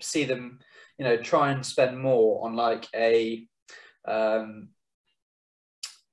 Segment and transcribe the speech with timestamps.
[0.00, 0.60] see them,
[0.98, 3.46] you know, try and spend more on like a
[4.06, 4.68] um,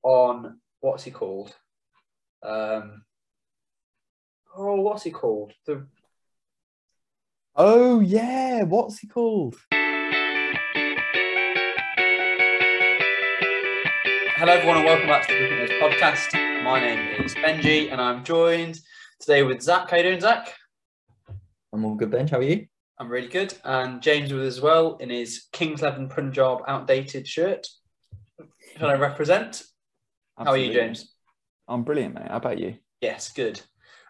[0.04, 1.56] on what's he called?
[2.44, 3.04] Um,
[4.56, 5.54] oh, what's he called?
[5.66, 5.86] The
[7.56, 9.56] Oh yeah, what's he called?
[14.38, 16.64] Hello, everyone, and welcome back to the Cricket Nerds podcast.
[16.64, 18.80] My name is Benji, and I'm joined
[19.20, 19.92] today with Zach.
[19.92, 20.56] How you doing, Zach?
[21.74, 22.32] I'm all good, Benj.
[22.32, 22.66] How are you?
[23.02, 27.28] I'm really good, and James with us as well in his Kings Eleven Punjab outdated
[27.28, 27.66] shirt.
[28.76, 29.64] Can I represent?
[30.38, 31.12] How are you, James?
[31.68, 32.28] I'm brilliant, mate.
[32.28, 32.76] How about you?
[33.02, 33.60] Yes, good.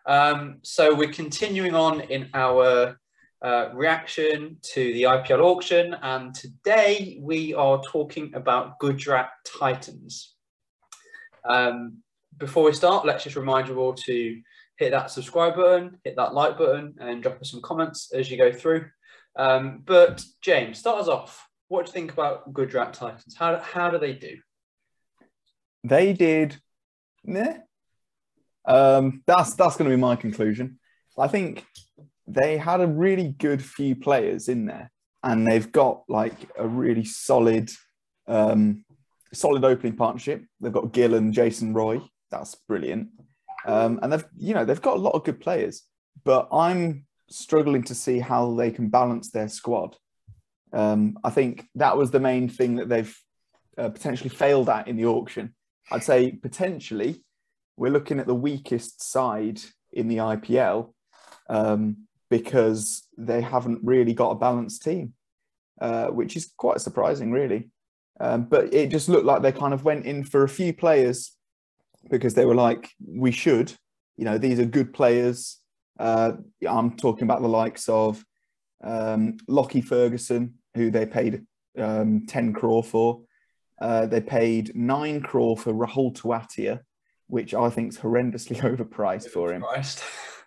[0.06, 3.00] Um, so we're continuing on in our
[3.42, 10.36] uh, reaction to the IPL auction, and today we are talking about Gujarat Titans.
[11.48, 12.00] Um,
[12.38, 14.42] before we start, let's just remind you all to
[14.78, 18.38] hit that subscribe button, hit that like button, and drop us some comments as you
[18.38, 18.86] go through.
[19.36, 21.48] Um, but James, start us off.
[21.68, 23.36] What do you think about good Gujarat Titans?
[23.38, 24.38] How, how do they do?
[25.84, 26.58] They did.
[27.24, 27.54] Nah.
[28.66, 30.80] Um, that's that's going to be my conclusion.
[31.18, 31.66] I think
[32.28, 34.92] they had a really good few players in there,
[35.24, 37.72] and they've got like a really solid,
[38.28, 38.86] um,
[39.34, 40.44] solid opening partnership.
[40.60, 42.02] They've got Gill and Jason Roy.
[42.30, 43.10] That's brilliant.
[43.66, 45.84] Um, and they've you know they've got a lot of good players,
[46.24, 49.96] but I'm struggling to see how they can balance their squad.
[50.74, 53.16] Um, I think that was the main thing that they've
[53.78, 55.54] uh, potentially failed at in the auction.
[55.92, 57.24] I'd say potentially
[57.78, 60.94] we're looking at the weakest side in the IPL
[61.50, 65.14] um, because they haven't really got a balanced team,
[65.82, 67.70] uh, which is quite surprising, really.
[68.20, 71.36] Um, but it just looked like they kind of went in for a few players
[72.10, 73.74] because they were like, we should,
[74.18, 75.58] you know, these are good players.
[76.00, 76.34] Uh,
[76.68, 78.24] I'm talking about the likes of
[78.84, 81.46] um, Lockie Ferguson, who they paid
[81.78, 83.22] um, 10 crore for.
[83.80, 86.82] Uh, they paid nine crore for Rahul Tewatia,
[87.28, 89.64] which I think is horrendously overpriced for him.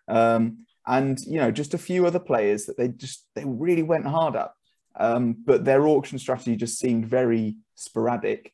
[0.07, 4.07] Um, and you know, just a few other players that they just they really went
[4.07, 4.51] hard at.
[4.97, 8.53] Um, but their auction strategy just seemed very sporadic.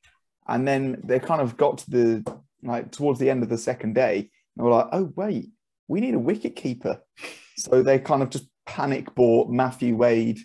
[0.49, 3.95] And then they kind of got to the like towards the end of the second
[3.95, 5.51] day, and were like, oh wait,
[5.89, 7.01] we need a wicket keeper.
[7.57, 10.39] So they kind of just panic bought Matthew Wade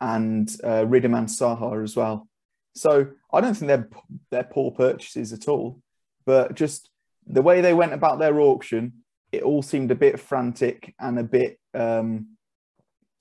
[0.00, 2.28] and uh, Wriddhiman Saha as well.
[2.74, 3.88] So I don't think they're
[4.30, 5.82] they're poor purchases at all,
[6.24, 6.88] but just
[7.26, 11.24] the way they went about their auction, it all seemed a bit frantic and a
[11.24, 12.36] bit um,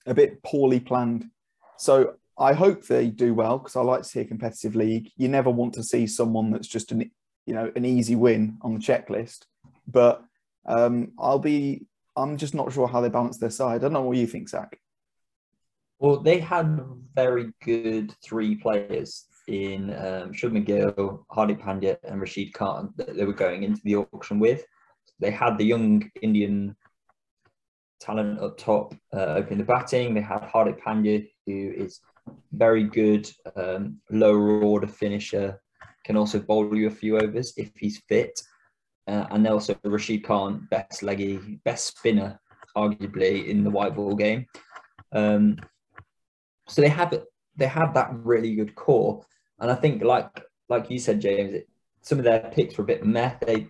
[0.06, 1.26] a bit poorly planned.
[1.78, 5.10] So I hope they do well because I like to see a competitive league.
[5.18, 7.12] You never want to see someone that's just an
[7.46, 9.46] you know an easy win on the checklist,
[9.88, 10.24] but
[10.66, 11.86] um, I'll be
[12.16, 13.76] I'm just not sure how they balance their side.
[13.76, 14.78] I don't know what you think, Zach.
[16.00, 16.84] Well, they had
[17.16, 23.26] very good three players in um, Shubman Gill, Hardik Pandya, and Rashid Khan that they
[23.26, 24.66] were going into the auction with.
[25.20, 26.76] They had the young Indian
[28.00, 30.14] talent up top uh, opening the batting.
[30.14, 32.00] They had Hardik Pandya, who is
[32.52, 35.62] very good um, lower order finisher,
[36.04, 38.40] can also bowl you a few overs if he's fit.
[39.08, 42.40] Uh, and also Rashid Khan, best leggy, best spinner,
[42.78, 44.46] arguably in the white ball game.
[45.12, 45.58] Um,
[46.68, 47.14] so they have
[47.56, 49.26] they have that really good core,
[49.60, 50.30] and I think like
[50.70, 51.68] like you said, James, it,
[52.02, 53.34] some of their picks were a bit meh.
[53.46, 53.68] They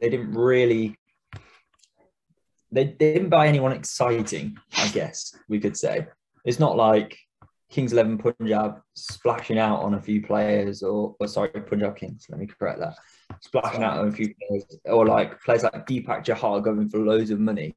[0.00, 0.96] they didn't really
[2.72, 4.56] they, they didn't buy anyone exciting.
[4.76, 6.06] I guess we could say
[6.44, 7.16] it's not like
[7.70, 12.26] Kings Eleven Punjab splashing out on a few players, or, or sorry, Punjab Kings.
[12.28, 12.96] Let me correct that.
[13.40, 17.30] Splashing out on a few players, or like players like Deepak Chahar going for loads
[17.30, 17.76] of money.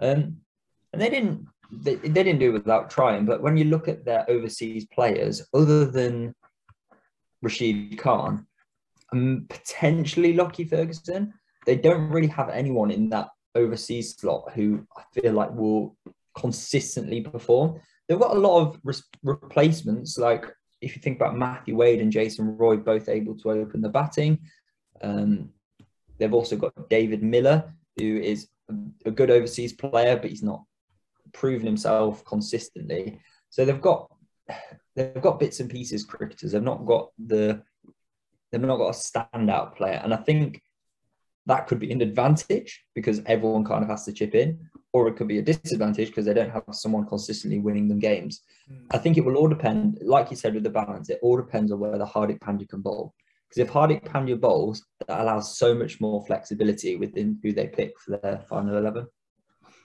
[0.00, 0.38] Um,
[0.92, 3.26] and they didn't they, they didn't do it without trying.
[3.26, 6.34] But when you look at their overseas players, other than
[7.42, 8.46] Rashid Khan,
[9.12, 11.34] and potentially Lockie Ferguson,
[11.66, 15.96] they don't really have anyone in that overseas slot who I feel like will
[16.36, 17.80] consistently perform.
[18.08, 20.18] They've got a lot of res- replacements.
[20.18, 20.46] Like
[20.80, 24.38] if you think about Matthew Wade and Jason Roy, both able to open the batting.
[25.02, 25.50] Um,
[26.18, 28.48] they've also got David Miller, who is
[29.04, 30.62] a good overseas player, but he's not
[31.32, 33.20] proven himself consistently.
[33.50, 34.10] So they've got
[34.94, 36.52] they've got bits and pieces cricketers.
[36.52, 37.62] They've not got the
[38.50, 40.62] they've not got a standout player, and I think
[41.46, 45.16] that could be an advantage because everyone kind of has to chip in, or it
[45.16, 48.40] could be a disadvantage because they don't have someone consistently winning them games.
[48.66, 48.86] Hmm.
[48.90, 51.10] I think it will all depend, like you said, with the balance.
[51.10, 53.12] It all depends on whether Hardik Pandya can bowl.
[53.48, 57.92] Because if Hardik Pandya bowls, that allows so much more flexibility within who they pick
[58.00, 59.06] for their final eleven.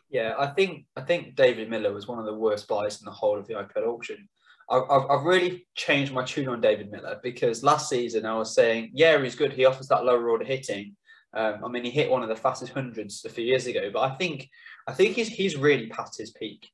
[0.10, 3.12] Yeah, I think I think David Miller was one of the worst buys in the
[3.12, 4.30] whole of the IPL auction.
[4.70, 8.92] I've, I've really changed my tune on David Miller because last season I was saying,
[8.94, 9.52] yeah, he's good.
[9.52, 10.96] He offers that lower order hitting.
[11.34, 14.02] Um, I mean, he hit one of the fastest hundreds a few years ago, but
[14.02, 14.50] I think
[14.88, 16.70] I think he's he's really past his peak.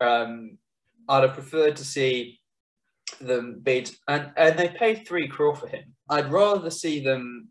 [0.00, 0.58] Um,
[1.08, 2.40] I'd have preferred to see
[3.20, 5.94] them bid, and and they paid three crore for him.
[6.08, 7.48] I'd rather see them,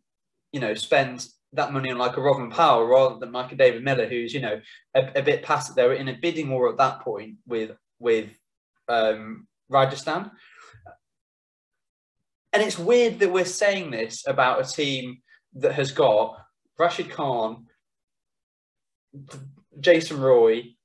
[0.51, 3.83] you know, spend that money on like a Rovman Powell rather than like a David
[3.83, 4.61] Miller, who's you know
[4.95, 5.75] a, a bit past it.
[5.75, 8.29] They were in a bidding war at that point with with
[8.87, 10.31] um, Rajasthan.
[12.53, 15.21] And it's weird that we're saying this about a team
[15.53, 16.37] that has got
[16.77, 17.65] Rashid Khan,
[19.79, 20.75] Jason Roy,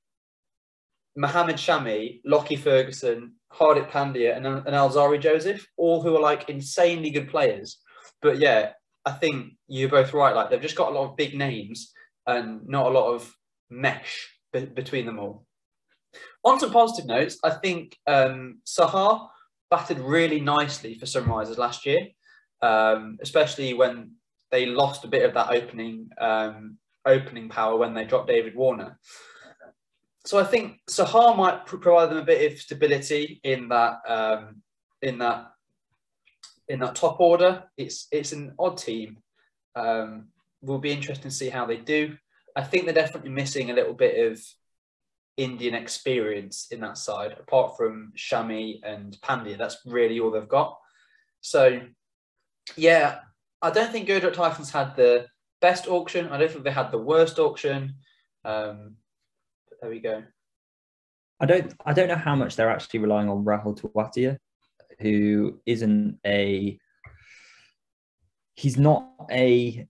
[1.15, 7.09] Mohamed Shami, Lockie Ferguson, Hardik Pandya, and, and Alzarri Joseph, all who are like insanely
[7.09, 7.77] good players.
[8.21, 8.71] But yeah,
[9.05, 10.35] I think you're both right.
[10.35, 11.91] Like they've just got a lot of big names
[12.25, 13.33] and not a lot of
[13.69, 15.45] mesh be- between them all.
[16.43, 19.27] On some positive notes, I think um, Saha
[19.69, 22.07] batted really nicely for Sunrisers last year,
[22.61, 24.11] um, especially when
[24.51, 28.99] they lost a bit of that opening um, opening power when they dropped David Warner.
[30.25, 34.61] So I think Saha might provide them a bit of stability in that um,
[35.01, 35.51] in that
[36.67, 37.63] in that top order.
[37.77, 39.17] It's it's an odd team.
[39.75, 40.27] Um,
[40.61, 42.17] will be interesting to see how they do.
[42.55, 44.41] I think they're definitely missing a little bit of
[45.37, 49.57] Indian experience in that side, apart from Shami and Pandya.
[49.57, 50.77] That's really all they've got.
[51.41, 51.79] So,
[52.75, 53.19] yeah,
[53.61, 55.27] I don't think Gujarat Titans had the
[55.61, 56.27] best auction.
[56.29, 57.95] I don't think they had the worst auction.
[58.45, 58.95] Um,
[59.81, 60.23] there we go.
[61.39, 61.73] I don't.
[61.85, 64.37] I don't know how much they're actually relying on Rahul Tewatia,
[64.99, 66.79] who isn't a.
[68.55, 69.87] He's not a.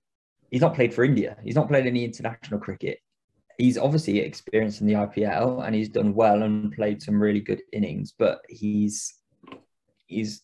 [0.52, 1.38] He's not played for India.
[1.44, 3.00] He's not played any international cricket
[3.58, 7.62] he's obviously experienced in the IPL and he's done well and played some really good
[7.74, 9.16] innings, but he's
[10.06, 10.44] he's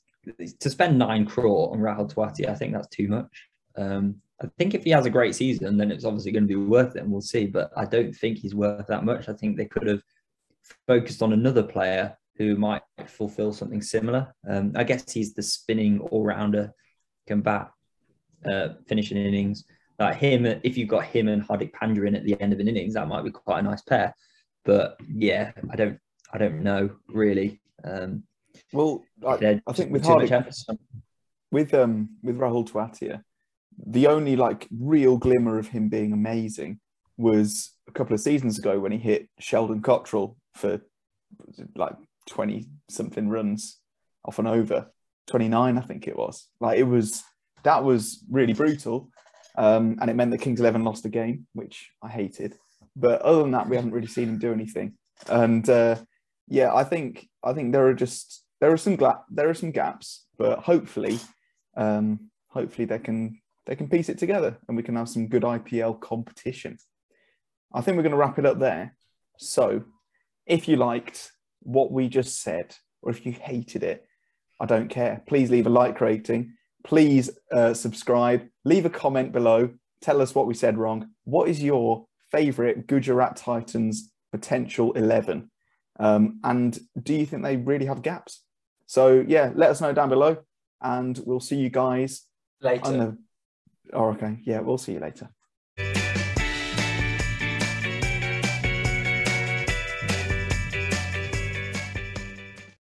[0.59, 3.47] to spend nine crore on Rahul Tewatia, I think that's too much.
[3.75, 6.55] Um, I think if he has a great season, then it's obviously going to be
[6.55, 7.45] worth it, and we'll see.
[7.45, 9.29] But I don't think he's worth that much.
[9.29, 10.01] I think they could have
[10.87, 14.33] focused on another player who might fulfill something similar.
[14.47, 16.73] Um, I guess he's the spinning all rounder,
[17.27, 17.71] can bat,
[18.45, 19.65] uh, finishing innings
[19.99, 22.67] like him, if you've got him and Hardik Pandya in at the end of an
[22.67, 24.15] innings, that might be quite a nice pair.
[24.65, 25.99] But yeah, I don't,
[26.31, 27.61] I don't know really.
[27.83, 28.23] Um,
[28.71, 30.77] well, I, I think with Hardik,
[31.51, 33.23] with um with Rahul Tewatia,
[33.85, 36.79] the only like real glimmer of him being amazing
[37.17, 40.81] was a couple of seasons ago when he hit Sheldon Cottrell for
[41.75, 41.95] like
[42.29, 43.79] 20 something runs
[44.25, 44.87] off and over
[45.27, 47.23] 29 I think it was like it was
[47.63, 49.09] that was really brutal
[49.57, 52.55] um, and it meant that Kings Eleven lost the game, which I hated.
[52.95, 54.93] But other than that, we haven't really seen him do anything.
[55.27, 55.97] And uh,
[56.47, 59.71] yeah, I think I think there are just there are some gla- there are some
[59.71, 61.19] gaps, but hopefully,
[61.75, 65.43] um, hopefully they can they can piece it together and we can have some good
[65.43, 66.77] IPL competition.
[67.73, 68.95] I think we're going to wrap it up there.
[69.37, 69.83] So,
[70.45, 74.05] if you liked what we just said, or if you hated it,
[74.61, 75.23] I don't care.
[75.27, 79.69] Please leave a like rating please uh, subscribe, leave a comment below,
[80.01, 81.07] tell us what we said wrong.
[81.23, 85.49] What is your favorite Gujarat Titans potential 11?
[85.99, 88.43] Um, and do you think they really have gaps?
[88.85, 90.37] So, yeah, let us know down below
[90.81, 92.23] and we'll see you guys
[92.61, 92.91] later.
[92.91, 93.17] The...
[93.93, 94.39] Oh, okay.
[94.43, 95.29] Yeah, we'll see you later.